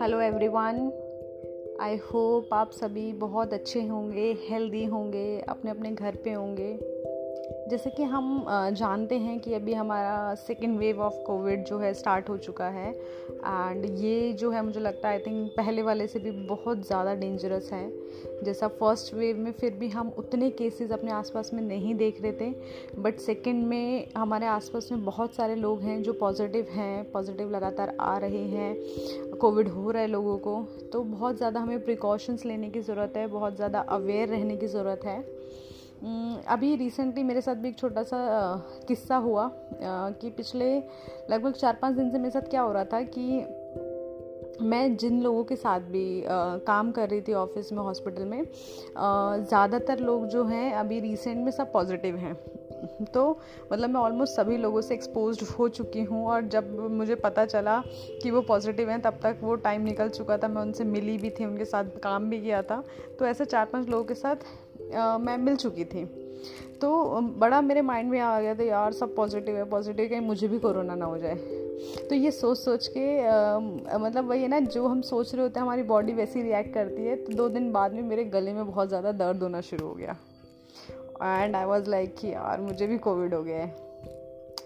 Hello 0.00 0.20
everyone 0.20 0.92
I 1.80 1.96
hope 1.96 2.54
आप 2.54 2.70
सभी 2.70 3.12
बहुत 3.12 3.52
अच्छे 3.52 3.86
होंगे 3.86 4.36
हेल्दी 4.48 4.84
होंगे 4.84 5.40
अपने 5.40 5.70
अपने 5.70 5.90
घर 5.90 6.16
पे 6.16 6.32
होंगे। 6.32 6.78
जैसे 7.68 7.90
कि 7.90 8.02
हम 8.04 8.44
जानते 8.72 9.18
हैं 9.18 9.38
कि 9.40 9.52
अभी 9.54 9.74
हमारा 9.74 10.34
सेकेंड 10.36 10.78
वेव 10.78 11.00
ऑफ़ 11.02 11.14
कोविड 11.26 11.64
जो 11.64 11.78
है 11.78 11.92
स्टार्ट 11.94 12.28
हो 12.28 12.36
चुका 12.36 12.68
है। 12.68 12.90
एंड 12.90 13.84
ये 14.00 14.32
जो 14.32 14.50
है 14.50 14.62
मुझे 14.62 14.80
लगता 14.80 15.08
है 15.08 15.14
आई 15.14 15.20
थिंक 15.20 15.50
पहले 15.56 15.82
वाले 15.82 16.06
से 16.06 16.18
भी 16.18 16.30
बहुत 16.30 16.86
ज़्यादा 16.86 17.14
डेंजरस 17.14 17.70
है। 17.72 17.90
जैसा 18.44 18.68
फ़र्स्ट 18.70 19.14
वेव 19.14 19.38
में 19.38 19.50
फिर 19.52 19.72
भी 19.72 19.88
हम 19.88 20.12
उतने 20.18 20.50
केसेस 20.50 20.92
अपने 20.92 21.10
आसपास 21.12 21.50
में 21.54 21.62
नहीं 21.62 21.94
देख 21.94 22.22
रहे 22.22 22.32
थे 22.32 23.00
बट 23.00 23.18
सेकेंड 23.18 23.64
में 23.66 24.12
हमारे 24.16 24.46
आसपास 24.46 24.88
में 24.92 25.04
बहुत 25.04 25.34
सारे 25.34 25.54
लोग 25.56 25.82
हैं 25.82 26.02
जो 26.02 26.12
पॉजिटिव 26.12 26.66
हैं 26.70 27.10
पॉजिटिव 27.12 27.50
लगातार 27.50 27.96
आ 28.00 28.16
रहे 28.18 28.44
हैं। 28.46 29.36
कोविड 29.36 29.68
हो 29.68 29.90
रहा 29.90 30.02
है 30.02 30.08
लोगों 30.08 30.38
को 30.38 30.62
तो 30.92 31.02
बहुत 31.04 31.36
ज़्यादा 31.36 31.60
हमें 31.60 31.84
प्रिकॉशंस 31.84 32.44
लेने 32.46 32.70
की 32.70 32.80
ज़रूरत 32.80 33.12
है, 33.16 33.26
बहुत 33.28 33.56
ज़्यादा 33.56 33.80
अवेयर 33.80 34.28
रहने 34.28 34.56
की 34.56 34.66
ज़रूरत 34.66 35.04
है। 35.04 35.18
अभी 36.50 36.74
रिसेंटली 36.76 37.22
मेरे 37.22 37.40
साथ 37.40 37.54
भी 37.54 37.68
एक 37.68 37.78
छोटा 37.78 38.02
सा 38.02 38.18
किस्सा 38.88 39.16
हुआ 39.16 39.50
कि 40.20 40.30
पिछले 40.30 40.76
लगभग 41.30 41.52
चार 41.52 41.78
पाँच 41.82 41.94
दिन 41.96 42.10
से 42.10 42.18
मेरे 42.18 42.30
साथ 42.30 42.50
क्या 42.50 42.60
हो 42.60 42.72
रहा 42.72 42.84
था 42.84 43.02
कि 43.16 43.46
मैं 44.62 44.96
जिन 44.96 45.20
लोगों 45.22 45.44
के 45.44 45.56
साथ 45.56 45.80
भी 45.80 46.22
आ, 46.24 46.56
काम 46.58 46.90
कर 46.92 47.08
रही 47.08 47.20
थी 47.20 47.32
ऑफ़िस 47.32 47.72
में 47.72 47.82
हॉस्पिटल 47.82 48.24
में 48.24 48.42
ज़्यादातर 48.42 49.98
लोग 49.98 50.26
जो 50.26 50.44
हैं 50.44 50.72
अभी 50.74 51.00
रिसेंट 51.00 51.44
में 51.44 51.50
सब 51.52 51.72
पॉजिटिव 51.72 52.16
हैं। 52.16 52.34
तो 53.04 53.40
मतलब 53.72 53.90
मैं 53.90 54.00
ऑलमोस्ट 54.00 54.36
सभी 54.36 54.56
लोगों 54.56 54.80
से 54.80 54.94
एक्सपोज 54.94 55.42
हो 55.58 55.68
चुकी 55.68 56.02
हूँ 56.02 56.26
और 56.26 56.48
जब 56.48 56.78
मुझे 56.90 57.14
पता 57.14 57.44
चला 57.46 57.82
कि 58.22 58.30
वो 58.30 58.40
पॉजिटिव 58.42 58.90
हैं 58.90 59.00
तब 59.02 59.18
तक 59.22 59.38
वो 59.42 59.54
टाइम 59.56 59.82
निकल 59.82 60.08
चुका 60.08 60.38
था 60.38 60.48
मैं 60.48 60.62
उनसे 60.62 60.84
मिली 60.86 61.16
भी 61.18 61.30
थी 61.30 61.44
उनके 61.44 61.64
साथ 61.64 61.98
काम 62.02 62.30
भी 62.30 62.40
किया 62.40 62.62
था। 62.62 62.82
तो 63.18 63.26
ऐसे 63.26 63.44
चार 63.44 63.66
पाँच 63.66 63.88
लोगों 63.88 64.04
के 64.04 64.14
साथ 64.14 64.36
आ, 64.94 65.18
मैं 65.18 65.36
मिल 65.38 65.56
चुकी 65.56 65.84
थी। 65.84 66.04
तो 66.80 67.20
बड़ा 67.38 67.60
मेरे 67.60 67.82
माइंड 67.82 68.10
में 68.10 68.18
आ 68.20 68.40
गया 68.40 68.54
था 68.54 68.62
यार 68.62 68.92
सब 68.92 69.14
पॉजिटिव 69.16 69.56
है 69.56 69.64
पॉजिटिव 69.70 70.08
कहीं 70.08 70.20
मुझे 70.20 70.48
भी 70.48 70.58
कोरोना 70.58 70.94
ना 70.94 71.04
हो 71.04 71.18
जाए। 71.18 71.34
तो 72.08 72.14
ये 72.14 72.30
सोच 72.30 72.58
सोच 72.58 72.86
के 72.88 73.04
आ, 73.20 73.58
मतलब 73.98 74.28
वही 74.28 74.42
है 74.42 74.48
ना 74.48 74.58
जो 74.60 74.86
हम 74.86 75.00
सोच 75.02 75.34
रहे 75.34 75.42
होते 75.42 75.60
हैं 75.60 75.66
हमारी 75.66 75.82
बॉडी 75.84 76.12
वैसी 76.12 76.42
रिएक्ट 76.42 76.72
करती 76.74 77.06
है 77.06 77.16
तो 77.16 77.32
दो 77.32 77.48
दिन 77.48 77.70
बाद 77.72 77.92
में 77.92 78.02
मेरे 78.04 78.24
गले 78.26 78.52
में 78.52 78.66
बहुत 78.66 78.88
ज़्यादा 78.88 79.12
दर्द 79.14 79.42
होना 79.42 79.60
शुरू 79.60 79.86
हो 79.86 79.94
गया। 79.94 80.16
एंड 81.22 81.56
आई 81.56 81.64
वॉज़ 81.64 81.90
लाइक 81.90 82.14
कि 82.18 82.28
यार 82.28 82.60
मुझे 82.60 82.86
भी 82.86 82.98
कोविड 82.98 83.34
हो 83.34 83.42
गया 83.42 83.58
है। 83.58 83.89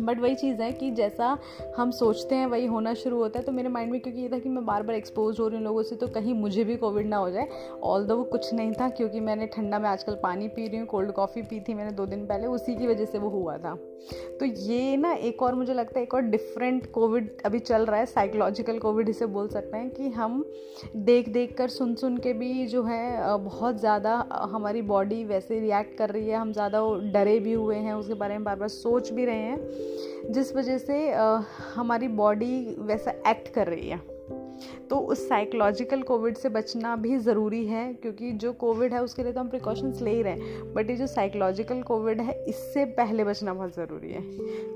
बट 0.00 0.18
वही 0.20 0.34
चीज़ 0.34 0.62
है 0.62 0.70
कि 0.72 0.90
जैसा 0.92 1.36
हम 1.76 1.90
सोचते 1.92 2.34
हैं, 2.34 2.46
वही 2.46 2.66
होना 2.66 2.94
शुरू 2.94 3.16
होता 3.16 3.38
है। 3.38 3.44
तो 3.44 3.52
मेरे 3.52 3.68
माइंड 3.68 3.92
में 3.92 4.00
क्योंकि 4.00 4.20
ये 4.20 4.28
था 4.28 4.38
कि 4.38 4.48
मैं 4.48 4.64
बार 4.66 4.82
बार 4.82 4.96
एक्सपोज 4.96 5.40
हो 5.40 5.48
रही 5.48 5.56
हूँ 5.56 5.64
लोगों 5.64 5.82
से 5.82 5.96
तो 5.96 6.06
कहीं 6.08 6.34
मुझे 6.34 6.64
भी 6.64 6.76
कोविड 6.76 7.06
ना 7.06 7.16
हो 7.16 7.30
जाए। 7.30 7.48
ऑल 7.82 8.04
दो 8.06 8.16
वो 8.16 8.24
कुछ 8.26 8.52
नहीं 8.54 8.72
था, 8.72 8.88
क्योंकि 8.90 9.20
मैंने 9.20 9.46
ठंडा 9.46 9.78
में 9.78 9.88
आजकल 9.88 10.18
पानी 10.22 10.48
पी 10.48 10.66
रही 10.66 10.78
हूँ 10.78 10.86
कोल्ड 10.86 11.12
कॉफ़ी 11.12 11.42
पी 11.42 11.60
थी 11.60 11.74
मैंने 11.74 11.92
दो 11.92 12.06
दिन 12.06 12.26
पहले, 12.26 12.46
उसी 12.48 12.74
की 12.76 12.86
वजह 12.86 13.04
से 13.04 13.18
वो 13.18 13.28
हुआ 13.30 13.56
था। 13.58 13.74
तो 14.40 14.46
ये 14.46 14.96
ना 14.96 15.12
एक 15.12 15.42
और 15.42 15.54
मुझे 15.54 15.74
लगता 15.74 15.98
है, 15.98 16.02
एक 16.02 16.14
और 16.14 16.22
डिफरेंट 16.22 16.90
कोविड 16.92 17.30
अभी 17.46 17.58
चल 17.60 17.84
रहा 17.84 17.98
है 18.00 18.06
साइकोलॉजिकल 18.06 18.78
कोविड 18.78 19.08
इसे 19.08 19.26
बोल 19.28 19.48
सकते 19.48 19.76
हैं 19.76 19.90
कि 19.90 20.08
हम 20.10 20.44
देख 20.96 21.28
देख 21.28 21.56
कर 21.56 21.68
सुन 21.70 21.94
सुन 21.94 22.16
के 22.18 22.32
भी 22.32 22.66
जो 22.66 22.82
है 22.82 23.36
बहुत 23.38 23.78
ज़्यादा 23.80 24.14
हमारी 24.52 24.82
बॉडी 24.84 25.22
वैसे 25.24 25.60
रिएक्ट 25.60 25.96
कर 25.98 26.10
रही 26.10 26.28
है, 26.28 26.36
हम 26.36 26.52
ज़्यादा 26.52 26.80
डरे 27.12 27.38
भी 27.40 27.52
हुए 27.52 27.76
हैं, 27.76 27.94
उसके 27.94 28.14
बारे 28.14 28.34
में 28.34 28.44
बार 28.44 28.56
बार 28.56 28.68
सोच 28.70 29.10
भी 29.10 29.24
रहे 29.24 29.36
हैं। 29.36 29.89
जिस 30.30 30.54
वजह 30.56 30.78
से 30.78 31.10
हमारी 31.74 32.08
बॉडी 32.08 32.76
वैसा 32.78 33.10
एक्ट 33.30 33.48
कर 33.54 33.66
रही 33.66 33.88
है। 33.88 34.00
तो 34.90 34.96
उस 34.96 35.28
साइकोलॉजिकल 35.28 36.02
कोविड 36.02 36.36
से 36.36 36.48
बचना 36.48 36.94
भी 36.96 37.16
ज़रूरी 37.18 37.64
है, 37.66 37.92
क्योंकि 37.94 38.32
जो 38.32 38.52
कोविड 38.52 38.94
है, 38.94 39.02
उसके 39.02 39.22
लिए 39.22 39.32
तो 39.32 39.40
हम 39.40 39.48
प्रिकॉशंस 39.48 40.00
ले 40.02 40.10
ही 40.10 40.22
रहे 40.22 40.32
हैं। 40.32 40.72
बट 40.74 40.90
ये 40.90 40.96
जो 40.96 41.06
साइकोलॉजिकल 41.06 41.82
कोविड 41.82 42.20
है, 42.20 42.32
इससे 42.44 42.84
पहले 42.96 43.24
बचना 43.24 43.54
बहुत 43.54 43.74
ज़रूरी 43.74 44.12
है। 44.12 44.22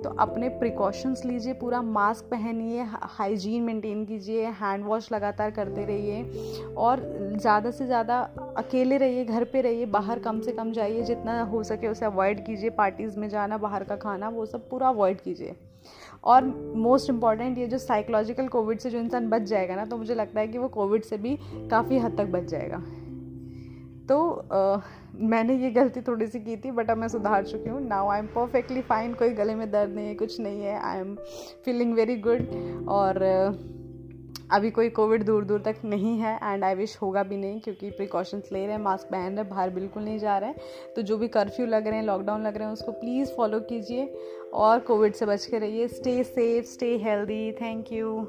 तो 0.03 0.11
अपने 0.19 0.49
प्रिकॉशंस 0.59 1.25
लीजिए, 1.25 1.53
पूरा 1.55 1.83
मास्क 1.83 2.25
पहनिए 2.25 2.87
हाइजीन 2.93 3.62
मेंटेन 3.62 4.05
कीजिए 4.05 4.47
हैंड 4.61 4.84
वॉश 4.84 5.11
लगातार 5.12 5.50
करते 5.50 5.84
रहिए, 5.84 6.73
और 6.77 7.03
ज़्यादा 7.34 7.71
से 7.71 7.87
ज़्यादा 7.87 8.21
अकेले 8.56 8.97
रहिए, 8.97 9.25
घर 9.25 9.44
पे 9.44 9.61
रहिए, 9.61 9.87
बाहर 9.89 10.19
कम 10.19 10.41
से 10.41 10.53
कम 10.53 10.73
जाइए, 10.73 11.03
जितना 11.03 11.41
हो 11.43 11.62
सके 11.65 11.89
उसे 11.89 12.05
अवॉइड 12.06 12.44
कीजिए 12.47 12.71
पार्टीज़ 12.73 13.19
में 13.19 13.28
जाना, 13.28 13.59
बाहर 13.59 13.84
का 13.84 13.97
खाना, 13.97 14.28
वो 14.28 14.47
सब 14.47 14.69
पूरा 14.71 14.89
अवॉइड 14.89 15.21
कीजिए। 15.21 15.55
और 16.25 16.45
मोस्ट 16.77 17.11
इंपॉर्टेंट 17.11 17.59
ये 17.59 17.67
जो 17.67 17.78
साइकोलॉजिकल 17.78 18.49
कोविड 18.49 18.78
से 18.78 18.91
जो 18.91 18.99
इंसान 18.99 19.28
बच 19.31 19.43
जाएगा 19.43 19.77
ना 19.77 19.84
तो 19.84 19.97
मुझे 19.97 20.15
लगता 20.15 20.41
है 20.41 20.49
कि 20.49 20.59
वो 20.59 20.69
कोविड 20.71 21.05
से 21.05 21.19
भी 21.19 21.37
काफ़ी 21.71 21.99
हद 21.99 22.17
तक 22.19 22.27
बच 22.33 22.45
जाएगा। 22.45 22.83
तो 24.09 24.31
आ, 24.53 24.81
मैंने 25.17 25.55
ये 25.56 25.71
गलती 25.71 26.00
थोड़ी 26.00 26.27
सी 26.27 26.39
की 26.41 26.56
थी 26.56 26.71
बट 26.71 26.91
अब 26.91 26.99
मैं 26.99 27.09
सुधार 27.09 27.44
चुकी 27.44 27.71
हूँ। 27.71 27.81
Now 27.89 28.09
I 28.09 28.19
am 28.19 28.27
perfectly 28.27 28.81
fine 28.83 29.15
कोई 29.15 29.31
गले 29.34 29.55
में 29.55 29.71
दर्द 29.71 29.94
नहीं 29.94 30.06
है 30.06 30.15
कुछ 30.15 30.41
नहीं 30.41 30.61
है। 30.61 30.78
I 30.81 30.99
am 31.00 31.15
feeling 31.65 31.94
very 31.94 32.17
good 32.27 32.87
और 32.89 33.23
अभी 34.53 34.71
कोई 34.71 34.88
कोविड 34.88 35.22
दूर 35.22 35.44
दूर 35.44 35.60
तक 35.60 35.77
नहीं 35.84 36.19
है 36.19 36.38
एंड 36.43 36.65
आई 36.65 36.75
विश 36.75 36.99
होगा 37.03 37.22
भी 37.22 37.37
नहीं 37.37 37.60
क्योंकि 37.60 37.91
प्रिकॉशंस 37.91 38.49
ले 38.53 38.66
रहे 38.66 38.77
हैं 38.77 38.82
मास्क 38.82 39.06
पहन 39.06 39.21
रहे 39.21 39.37
हैं, 39.37 39.49
बाहर 39.49 39.71
बिल्कुल 39.71 40.03
नहीं 40.03 40.19
जा 40.19 40.38
रहे 40.38 40.50
हैं। 40.50 40.56
तो 40.97 41.03
जो 41.03 41.19
भी 41.19 41.28
कर्फ्यू 41.28 41.66
लग 41.66 41.87
रहे 41.87 41.99
हैं 41.99 42.06
लॉकडाउन 42.06 42.47
लग 42.47 42.56
रहे 42.56 42.66
हैं, 42.66 42.72
उसको 42.72 42.93
प्लीज़ 42.93 43.32
फॉलो 43.32 43.60
कीजिए 43.60 44.15
और 44.55 44.78
कोविड 44.78 45.15
से 45.15 45.27
बच 45.27 45.47
के 45.47 45.59
रहिए। 45.59 45.88
Stay 45.88 46.25
safe 46.25 46.66
stay 46.66 46.97
healthy 46.99 47.53
thank 47.53 47.93
you 47.93 48.27